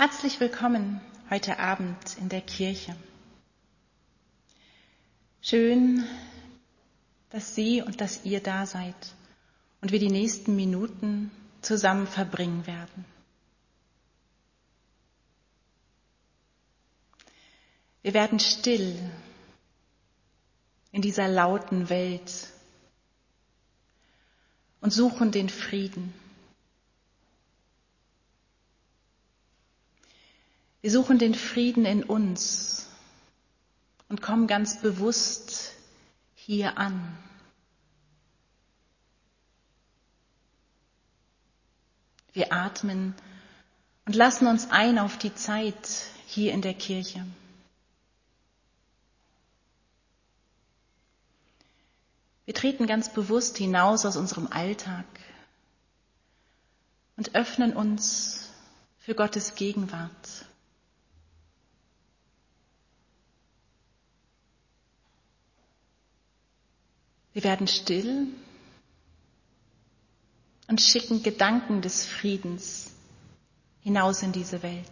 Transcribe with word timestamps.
Herzlich 0.00 0.38
willkommen 0.38 1.00
heute 1.28 1.58
Abend 1.58 1.96
in 2.18 2.28
der 2.28 2.40
Kirche. 2.40 2.94
Schön, 5.42 6.04
dass 7.30 7.56
Sie 7.56 7.82
und 7.82 8.00
dass 8.00 8.24
ihr 8.24 8.40
da 8.40 8.64
seid 8.64 8.94
und 9.80 9.90
wir 9.90 9.98
die 9.98 10.08
nächsten 10.12 10.54
Minuten 10.54 11.32
zusammen 11.62 12.06
verbringen 12.06 12.64
werden. 12.68 13.04
Wir 18.02 18.14
werden 18.14 18.38
still 18.38 18.96
in 20.92 21.02
dieser 21.02 21.26
lauten 21.26 21.88
Welt 21.90 22.46
und 24.80 24.92
suchen 24.92 25.32
den 25.32 25.48
Frieden. 25.48 26.14
Wir 30.80 30.90
suchen 30.90 31.18
den 31.18 31.34
Frieden 31.34 31.84
in 31.84 32.04
uns 32.04 32.86
und 34.08 34.22
kommen 34.22 34.46
ganz 34.46 34.80
bewusst 34.80 35.72
hier 36.34 36.78
an. 36.78 37.16
Wir 42.32 42.52
atmen 42.52 43.14
und 44.06 44.14
lassen 44.14 44.46
uns 44.46 44.70
ein 44.70 44.98
auf 44.98 45.18
die 45.18 45.34
Zeit 45.34 45.88
hier 46.26 46.52
in 46.52 46.62
der 46.62 46.74
Kirche. 46.74 47.26
Wir 52.44 52.54
treten 52.54 52.86
ganz 52.86 53.12
bewusst 53.12 53.58
hinaus 53.58 54.06
aus 54.06 54.16
unserem 54.16 54.46
Alltag 54.46 55.04
und 57.16 57.34
öffnen 57.34 57.74
uns 57.74 58.48
für 59.00 59.14
Gottes 59.14 59.54
Gegenwart. 59.54 60.47
Wir 67.38 67.44
werden 67.44 67.68
still 67.68 68.26
und 70.66 70.80
schicken 70.80 71.22
Gedanken 71.22 71.82
des 71.82 72.04
Friedens 72.04 72.90
hinaus 73.78 74.24
in 74.24 74.32
diese 74.32 74.60
Welt. 74.64 74.90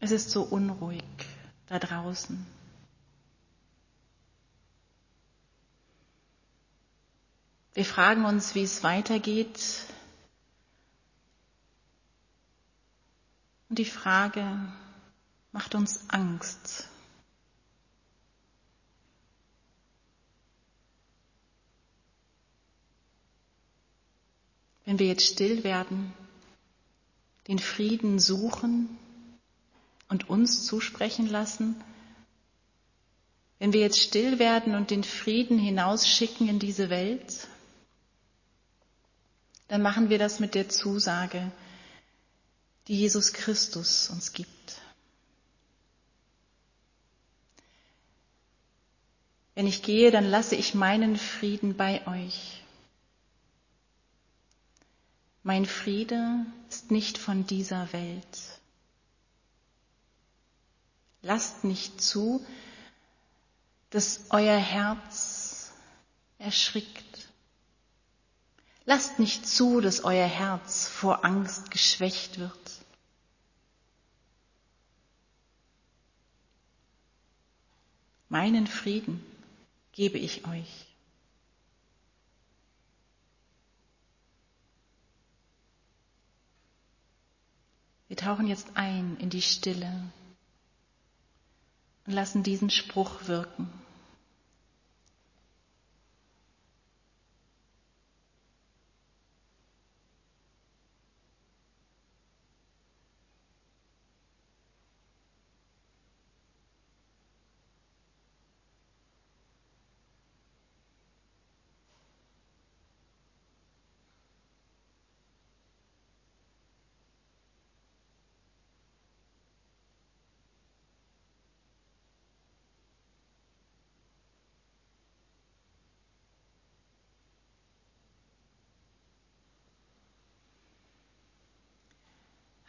Es 0.00 0.12
ist 0.12 0.30
so 0.30 0.44
unruhig 0.44 1.04
da 1.66 1.78
draußen. 1.78 2.46
Wir 7.74 7.84
fragen 7.84 8.24
uns, 8.24 8.54
wie 8.54 8.62
es 8.62 8.82
weitergeht. 8.82 9.60
Und 13.68 13.78
die 13.78 13.84
Frage 13.84 14.72
macht 15.52 15.74
uns 15.74 16.08
Angst. 16.08 16.88
Wenn 24.90 24.98
wir 24.98 25.06
jetzt 25.06 25.24
still 25.24 25.62
werden, 25.62 26.12
den 27.46 27.60
Frieden 27.60 28.18
suchen 28.18 28.98
und 30.08 30.28
uns 30.28 30.66
zusprechen 30.66 31.28
lassen, 31.28 31.80
wenn 33.60 33.72
wir 33.72 33.82
jetzt 33.82 34.00
still 34.00 34.40
werden 34.40 34.74
und 34.74 34.90
den 34.90 35.04
Frieden 35.04 35.60
hinausschicken 35.60 36.48
in 36.48 36.58
diese 36.58 36.90
Welt, 36.90 37.46
dann 39.68 39.80
machen 39.80 40.10
wir 40.10 40.18
das 40.18 40.40
mit 40.40 40.56
der 40.56 40.68
Zusage, 40.68 41.52
die 42.88 42.96
Jesus 42.96 43.32
Christus 43.32 44.10
uns 44.10 44.32
gibt. 44.32 44.80
Wenn 49.54 49.68
ich 49.68 49.84
gehe, 49.84 50.10
dann 50.10 50.24
lasse 50.24 50.56
ich 50.56 50.74
meinen 50.74 51.16
Frieden 51.16 51.76
bei 51.76 52.04
euch. 52.08 52.59
Mein 55.42 55.64
Friede 55.64 56.44
ist 56.68 56.90
nicht 56.90 57.16
von 57.16 57.46
dieser 57.46 57.92
Welt. 57.92 58.60
Lasst 61.22 61.64
nicht 61.64 62.00
zu, 62.02 62.44
dass 63.90 64.26
euer 64.30 64.58
Herz 64.58 65.72
erschrickt. 66.38 67.28
Lasst 68.84 69.18
nicht 69.18 69.46
zu, 69.46 69.80
dass 69.80 70.04
euer 70.04 70.26
Herz 70.26 70.88
vor 70.88 71.24
Angst 71.24 71.70
geschwächt 71.70 72.38
wird. 72.38 72.80
Meinen 78.28 78.66
Frieden 78.66 79.24
gebe 79.92 80.18
ich 80.18 80.46
euch. 80.46 80.89
Wir 88.10 88.16
tauchen 88.16 88.48
jetzt 88.48 88.72
ein 88.74 89.16
in 89.20 89.30
die 89.30 89.40
Stille 89.40 89.88
und 92.06 92.12
lassen 92.12 92.42
diesen 92.42 92.68
Spruch 92.68 93.28
wirken. 93.28 93.72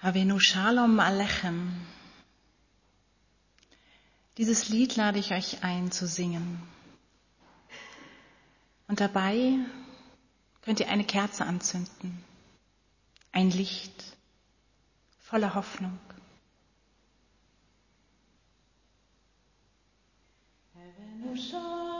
Havenu 0.01 0.39
Shalom 0.39 0.99
Alechem. 0.99 1.79
Dieses 4.37 4.67
Lied 4.69 4.95
lade 4.95 5.19
ich 5.19 5.31
euch 5.31 5.63
ein 5.63 5.91
zu 5.91 6.07
singen. 6.07 6.59
Und 8.87 8.99
dabei 8.99 9.59
könnt 10.63 10.79
ihr 10.79 10.89
eine 10.89 11.03
Kerze 11.03 11.45
anzünden. 11.45 12.23
Ein 13.31 13.51
Licht 13.51 14.17
voller 15.19 15.53
Hoffnung. 15.53 15.99
Havenu 20.73 21.35
Shalom 21.35 21.90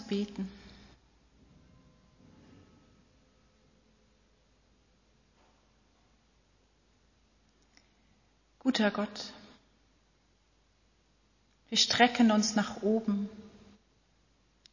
beten. 0.00 0.50
Guter 8.58 8.90
Gott, 8.90 9.32
wir 11.70 11.78
strecken 11.78 12.30
uns 12.30 12.56
nach 12.56 12.82
oben 12.82 13.28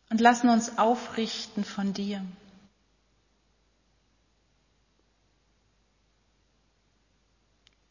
und 0.09 0.19
lassen 0.19 0.49
uns 0.49 0.77
aufrichten 0.77 1.63
von 1.63 1.93
dir. 1.93 2.25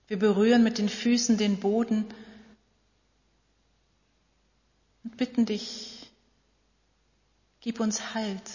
Wir 0.09 0.19
berühren 0.19 0.63
mit 0.63 0.79
den 0.79 0.89
Füßen 0.89 1.37
den 1.39 1.59
Boden 1.59 2.05
und 5.03 5.17
bitten 5.17 5.47
dich, 5.47 5.96
gib 7.67 7.81
uns 7.81 8.15
Halt. 8.15 8.49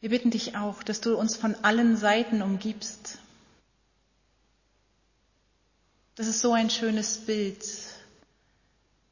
Wir 0.00 0.10
bitten 0.10 0.30
dich 0.30 0.54
auch, 0.54 0.82
dass 0.82 1.00
du 1.00 1.16
uns 1.16 1.34
von 1.38 1.54
allen 1.64 1.96
Seiten 1.96 2.42
umgibst. 2.42 3.16
Das 6.16 6.26
ist 6.26 6.42
so 6.42 6.52
ein 6.52 6.68
schönes 6.68 7.24
Bild. 7.24 7.64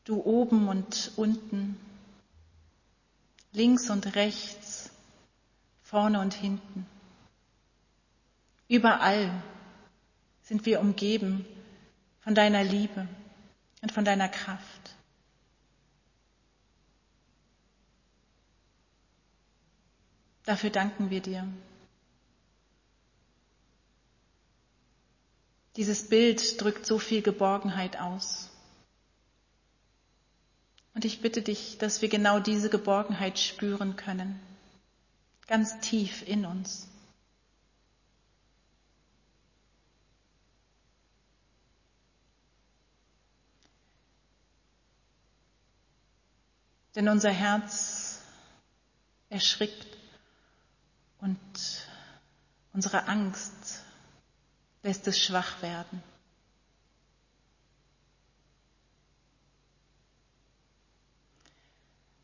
Du 0.04 0.20
oben 0.22 0.68
und 0.68 1.12
unten, 1.16 1.80
links 3.52 3.88
und 3.88 4.16
rechts, 4.16 4.90
vorne 5.82 6.20
und 6.20 6.34
hinten. 6.34 6.86
Überall 8.68 9.30
sind 10.42 10.66
wir 10.66 10.80
umgeben 10.80 11.44
von 12.20 12.34
deiner 12.34 12.64
Liebe 12.64 13.06
und 13.82 13.92
von 13.92 14.04
deiner 14.04 14.28
Kraft. 14.28 14.96
Dafür 20.44 20.70
danken 20.70 21.10
wir 21.10 21.20
dir. 21.20 21.46
Dieses 25.76 26.08
Bild 26.08 26.60
drückt 26.60 26.86
so 26.86 26.98
viel 26.98 27.20
Geborgenheit 27.20 28.00
aus. 28.00 28.50
Und 30.94 31.04
ich 31.04 31.20
bitte 31.20 31.42
dich, 31.42 31.76
dass 31.78 32.00
wir 32.00 32.08
genau 32.08 32.40
diese 32.40 32.70
Geborgenheit 32.70 33.38
spüren 33.38 33.96
können, 33.96 34.40
ganz 35.46 35.78
tief 35.80 36.26
in 36.26 36.46
uns. 36.46 36.88
Denn 46.96 47.10
unser 47.10 47.30
Herz 47.30 48.22
erschrickt 49.28 49.86
und 51.18 51.38
unsere 52.72 53.06
Angst 53.06 53.82
lässt 54.82 55.06
es 55.06 55.22
schwach 55.22 55.60
werden. 55.60 56.02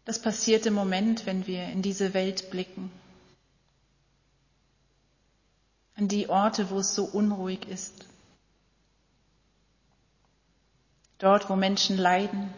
Das 0.06 0.22
passiert 0.22 0.64
im 0.64 0.72
Moment, 0.72 1.26
wenn 1.26 1.46
wir 1.46 1.64
in 1.64 1.82
diese 1.82 2.14
Welt 2.14 2.50
blicken, 2.50 2.90
an 5.96 6.08
die 6.08 6.30
Orte, 6.30 6.70
wo 6.70 6.78
es 6.78 6.94
so 6.94 7.04
unruhig 7.04 7.68
ist, 7.68 8.06
dort, 11.18 11.50
wo 11.50 11.56
Menschen 11.56 11.98
leiden, 11.98 12.52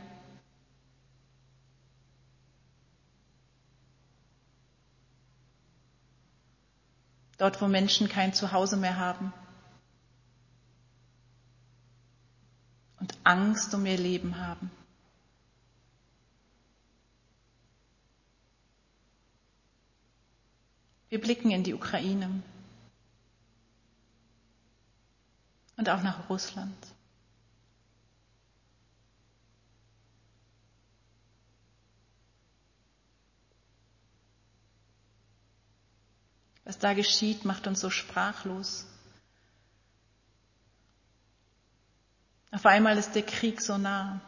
dort 7.38 7.60
wo 7.60 7.68
Menschen 7.68 8.08
kein 8.08 8.32
Zuhause 8.32 8.76
mehr 8.76 8.96
haben 8.96 9.32
und 13.00 13.14
Angst 13.24 13.74
um 13.74 13.84
ihr 13.86 13.98
Leben 13.98 14.38
haben. 14.38 14.70
Wir 21.08 21.20
blicken 21.20 21.50
in 21.50 21.62
die 21.62 21.74
Ukraine 21.74 22.42
und 25.76 25.88
auch 25.88 26.02
nach 26.02 26.28
Russland. 26.28 26.74
Was 36.64 36.78
da 36.78 36.94
geschieht, 36.94 37.44
macht 37.44 37.66
uns 37.66 37.80
so 37.80 37.90
sprachlos. 37.90 38.86
Auf 42.50 42.64
einmal 42.66 42.96
ist 42.96 43.14
der 43.14 43.22
Krieg 43.22 43.60
so 43.60 43.76
nah. 43.76 44.20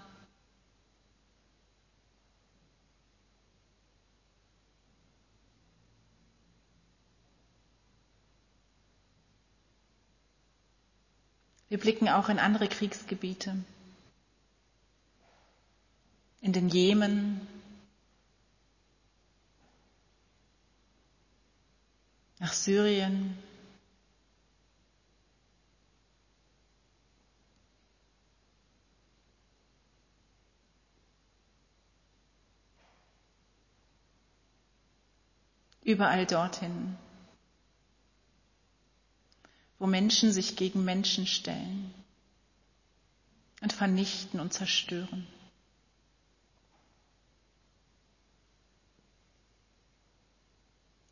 Wir 11.69 11.79
blicken 11.79 12.09
auch 12.09 12.29
in 12.29 12.39
andere 12.39 12.69
Kriegsgebiete, 12.69 13.57
in 16.41 16.53
den 16.53 16.69
Jemen, 16.69 17.36
nach 22.47 22.53
Syrien. 22.53 23.37
Überall 35.83 36.25
dorthin, 36.25 36.97
wo 39.81 39.89
Menschen 39.89 40.31
sich 40.33 40.55
gegen 40.55 40.85
Menschen 40.85 41.27
stellen 41.27 41.93
und 43.61 43.73
vernichten 43.73 44.39
und 44.39 44.53
zerstören. 44.53 45.27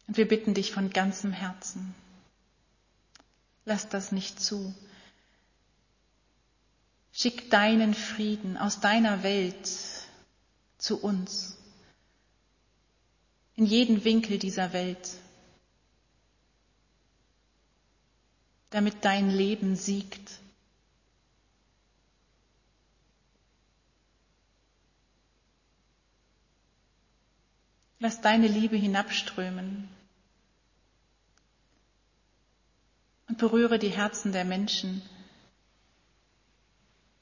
Und 0.07 0.17
wir 0.17 0.29
bitten 0.29 0.55
dich 0.55 0.73
von 0.73 0.91
ganzem 0.91 1.33
Herzen, 1.33 1.95
lass 3.65 3.89
das 3.89 4.13
nicht 4.13 4.41
zu. 4.41 4.75
Schick 7.13 7.51
deinen 7.51 7.95
Frieden 7.95 8.57
aus 8.57 8.81
deiner 8.81 9.23
Welt 9.23 9.71
zu 10.79 11.01
uns, 11.01 11.57
in 13.57 13.65
jeden 13.65 14.05
Winkel 14.05 14.39
dieser 14.39 14.73
Welt, 14.73 15.11
damit 18.71 19.05
dein 19.05 19.31
Leben 19.31 19.77
siegt. 19.77 20.41
Lass 28.05 28.21
deine 28.21 28.49
Liebe 28.49 28.77
hinabströmen 28.77 29.89
und 33.29 33.39
berühre 33.39 33.79
die 33.79 33.89
Herzen 33.89 34.31
der 34.31 34.45
Menschen, 34.45 35.01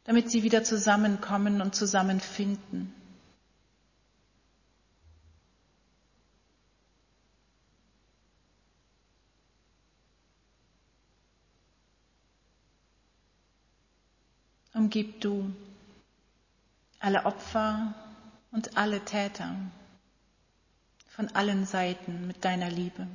damit 0.03 0.29
sie 0.29 0.43
wieder 0.43 0.65
zusammenkommen 0.65 1.63
und 1.63 1.77
zusammenfinden. 1.77 2.93
Umgib 14.75 15.21
du 15.21 15.55
alle 16.99 17.25
Opfer 17.25 17.95
und 18.51 18.77
alle 18.77 19.05
Täter 19.05 19.55
von 21.17 21.29
allen 21.29 21.67
Seiten 21.67 22.27
mit 22.27 22.45
deiner 22.45 22.71
Liebe. 22.71 23.07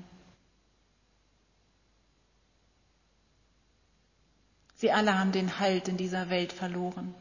Sie 4.76 4.92
alle 4.92 5.18
haben 5.18 5.32
den 5.32 5.60
Halt 5.60 5.88
in 5.88 5.98
dieser 5.98 6.30
Welt 6.30 6.54
verloren. 6.54 7.14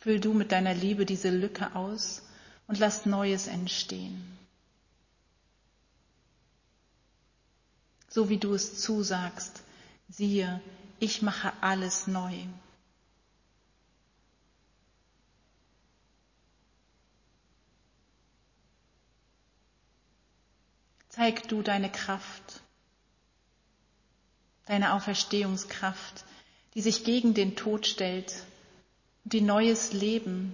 Füll 0.00 0.20
du 0.20 0.32
mit 0.34 0.52
deiner 0.52 0.74
Liebe 0.74 1.06
diese 1.06 1.30
Lücke 1.30 1.74
aus 1.74 2.22
und 2.66 2.78
lass 2.78 3.06
Neues 3.06 3.46
entstehen. 3.46 4.38
so 8.18 8.28
wie 8.28 8.38
du 8.38 8.54
es 8.54 8.80
zusagst. 8.80 9.62
Siehe, 10.08 10.60
ich 11.00 11.22
mache 11.22 11.52
alles 11.60 12.06
neu. 12.06 12.34
Zeig 21.08 21.48
du 21.48 21.62
deine 21.62 21.90
Kraft, 21.90 22.62
deine 24.66 24.92
Auferstehungskraft, 24.94 26.24
die 26.74 26.80
sich 26.80 27.04
gegen 27.04 27.34
den 27.34 27.56
Tod 27.56 27.86
stellt 27.86 28.32
und 29.24 29.32
die 29.32 29.40
neues 29.40 29.92
Leben 29.92 30.52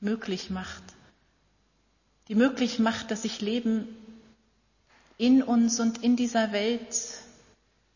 möglich 0.00 0.50
macht, 0.50 0.82
die 2.28 2.34
möglich 2.34 2.78
macht, 2.78 3.10
dass 3.10 3.22
sich 3.22 3.40
Leben 3.40 3.88
in 5.18 5.42
uns 5.42 5.80
und 5.80 6.02
in 6.04 6.16
dieser 6.16 6.52
Welt 6.52 7.23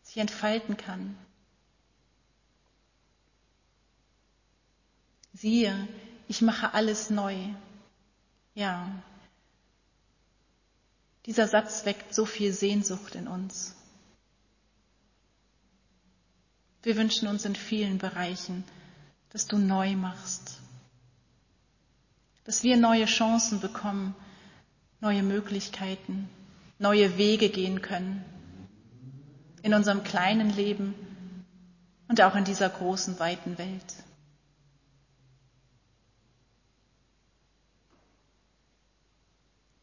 sich 0.09 0.17
entfalten 0.17 0.75
kann. 0.75 1.15
Siehe, 5.33 5.87
ich 6.27 6.41
mache 6.41 6.73
alles 6.73 7.11
neu. 7.11 7.37
Ja, 8.55 8.91
dieser 11.27 11.47
Satz 11.47 11.85
weckt 11.85 12.15
so 12.15 12.25
viel 12.25 12.53
Sehnsucht 12.53 13.13
in 13.13 13.27
uns. 13.27 13.75
Wir 16.81 16.97
wünschen 16.97 17.27
uns 17.27 17.45
in 17.45 17.55
vielen 17.55 17.99
Bereichen, 17.99 18.63
dass 19.29 19.45
du 19.45 19.59
neu 19.59 19.95
machst, 19.95 20.59
dass 22.45 22.63
wir 22.63 22.77
neue 22.77 23.05
Chancen 23.05 23.59
bekommen, 23.59 24.15
neue 25.01 25.21
Möglichkeiten, 25.21 26.27
neue 26.79 27.19
Wege 27.19 27.49
gehen 27.49 27.83
können 27.83 28.25
in 29.61 29.73
unserem 29.73 30.03
kleinen 30.03 30.49
Leben 30.49 30.93
und 32.07 32.21
auch 32.21 32.35
in 32.35 32.45
dieser 32.45 32.69
großen, 32.69 33.19
weiten 33.19 33.57
Welt. 33.57 33.95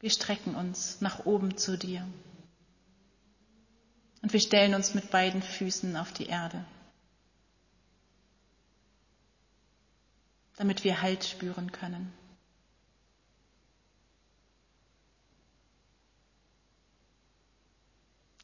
Wir 0.00 0.10
strecken 0.10 0.54
uns 0.54 1.00
nach 1.00 1.24
oben 1.24 1.56
zu 1.56 1.76
dir 1.76 2.06
und 4.22 4.32
wir 4.32 4.40
stellen 4.40 4.74
uns 4.74 4.94
mit 4.94 5.10
beiden 5.10 5.42
Füßen 5.42 5.96
auf 5.96 6.12
die 6.12 6.26
Erde, 6.26 6.64
damit 10.56 10.84
wir 10.84 11.02
Halt 11.02 11.24
spüren 11.24 11.72
können. 11.72 12.12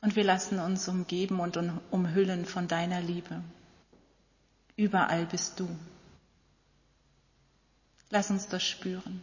Und 0.03 0.17
wir 0.17 0.25
lassen 0.25 0.59
uns 0.59 0.89
umgeben 0.89 1.39
und 1.39 1.57
umhüllen 1.93 2.45
von 2.45 2.67
deiner 2.67 3.01
Liebe. 3.01 3.43
Überall 4.77 5.27
bist 5.27 5.61
du. 5.61 5.69
Lass 8.11 8.29
uns 8.29 8.49
das 8.49 8.65
spüren. 8.65 9.23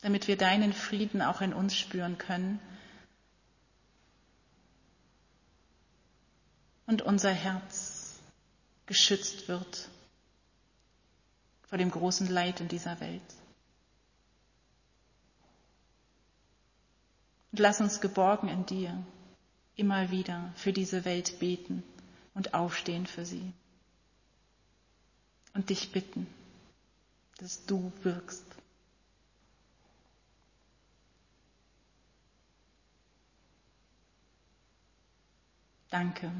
Damit 0.00 0.26
wir 0.26 0.38
deinen 0.38 0.72
Frieden 0.72 1.20
auch 1.20 1.42
in 1.42 1.52
uns 1.52 1.76
spüren 1.76 2.16
können 2.16 2.58
und 6.86 7.02
unser 7.02 7.30
Herz 7.30 8.18
geschützt 8.86 9.48
wird 9.48 9.90
vor 11.68 11.76
dem 11.76 11.90
großen 11.90 12.26
Leid 12.26 12.60
in 12.60 12.68
dieser 12.68 12.98
Welt. 13.00 13.39
Lass 17.60 17.80
uns 17.80 18.00
geborgen 18.00 18.48
in 18.48 18.64
dir 18.66 19.04
immer 19.76 20.10
wieder 20.10 20.52
für 20.56 20.72
diese 20.72 21.04
Welt 21.04 21.38
beten 21.38 21.82
und 22.34 22.54
aufstehen 22.54 23.06
für 23.06 23.24
sie. 23.24 23.52
Und 25.52 25.68
dich 25.70 25.90
bitten, 25.92 26.26
dass 27.38 27.64
du 27.66 27.92
wirkst. 28.02 28.44
Danke. 35.90 36.30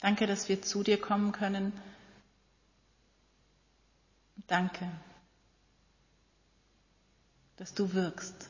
Danke, 0.00 0.26
dass 0.26 0.48
wir 0.48 0.60
zu 0.62 0.82
dir 0.82 1.00
kommen 1.00 1.32
können. 1.32 1.72
Danke, 4.46 4.90
dass 7.60 7.74
du 7.74 7.92
wirkst. 7.92 8.48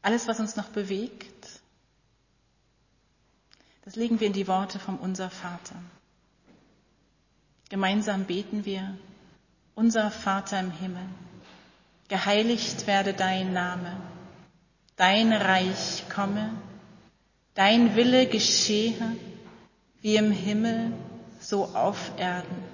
Alles, 0.00 0.26
was 0.26 0.40
uns 0.40 0.56
noch 0.56 0.68
bewegt, 0.68 1.60
das 3.84 3.94
legen 3.94 4.20
wir 4.20 4.26
in 4.26 4.32
die 4.32 4.48
Worte 4.48 4.78
vom 4.78 4.96
Unser 4.96 5.28
Vater. 5.28 5.76
Gemeinsam 7.68 8.24
beten 8.24 8.64
wir, 8.64 8.96
unser 9.74 10.10
Vater 10.10 10.58
im 10.60 10.70
Himmel, 10.70 11.06
geheiligt 12.08 12.86
werde 12.86 13.12
dein 13.12 13.52
Name, 13.52 14.00
dein 14.96 15.30
Reich 15.30 16.04
komme, 16.08 16.54
dein 17.52 17.96
Wille 17.96 18.26
geschehe, 18.28 19.14
wie 20.00 20.16
im 20.16 20.30
Himmel, 20.30 20.92
so 21.38 21.66
auf 21.66 22.18
Erden. 22.18 22.73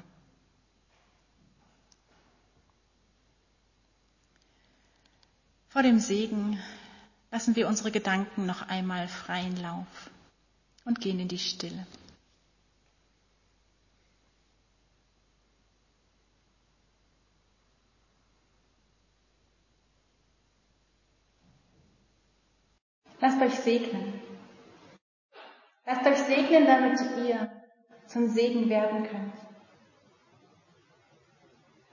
Vor 5.71 5.83
dem 5.83 5.99
Segen 5.99 6.59
lassen 7.31 7.55
wir 7.55 7.69
unsere 7.69 7.91
Gedanken 7.91 8.45
noch 8.45 8.67
einmal 8.67 9.07
freien 9.07 9.55
Lauf 9.55 10.09
und 10.83 10.99
gehen 10.99 11.17
in 11.17 11.29
die 11.29 11.39
Stille. 11.39 11.87
Lasst 23.21 23.41
euch 23.41 23.53
segnen. 23.59 24.19
Lasst 25.85 26.05
euch 26.05 26.17
segnen, 26.17 26.65
damit 26.65 26.99
ihr 27.25 27.49
zum 28.07 28.27
Segen 28.27 28.67
werden 28.67 29.03
könnt. 29.07 29.33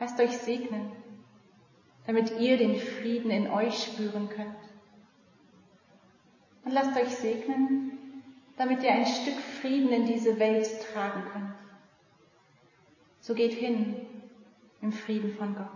Lasst 0.00 0.18
euch 0.18 0.36
segnen, 0.38 0.90
damit 2.08 2.40
ihr 2.40 2.56
den 2.56 2.76
Frieden 2.76 3.30
in 3.30 3.50
euch 3.50 3.84
spüren 3.84 4.30
könnt. 4.30 4.56
Und 6.64 6.72
lasst 6.72 6.96
euch 6.96 7.10
segnen, 7.10 8.22
damit 8.56 8.82
ihr 8.82 8.90
ein 8.90 9.04
Stück 9.04 9.38
Frieden 9.60 9.90
in 9.90 10.06
diese 10.06 10.38
Welt 10.38 10.66
tragen 10.90 11.22
könnt. 11.30 11.54
So 13.20 13.34
geht 13.34 13.52
hin 13.52 14.06
im 14.80 14.90
Frieden 14.90 15.34
von 15.36 15.54
Gott. 15.54 15.68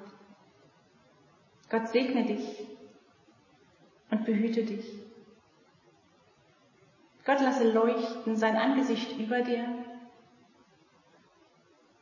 Gott 1.69 1.89
segne 1.89 2.25
dich 2.25 2.67
und 4.11 4.25
behüte 4.25 4.65
dich. 4.65 4.87
Gott 7.27 7.43
lasse 7.43 7.71
leuchten 7.71 8.37
sein 8.37 8.57
Angesicht 8.57 9.19
über 9.19 9.43
dir 9.43 9.69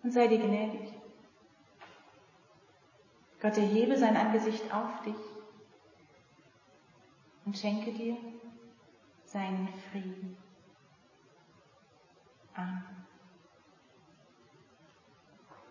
und 0.05 0.13
sei 0.13 0.29
dir 0.29 0.39
gnädig. 0.39 1.00
Gott 3.41 3.57
erhebe 3.57 3.97
sein 3.97 4.17
Angesicht 4.17 4.73
auf 4.73 5.03
dich 5.03 5.15
und 7.47 7.57
schenke 7.57 7.93
dir 7.93 8.17
seinen 9.25 9.69
Frieden. 9.91 10.37
Amen. 12.55 13.00